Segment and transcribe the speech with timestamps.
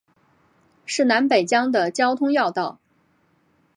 [0.83, 2.79] 是南北疆的交通要道。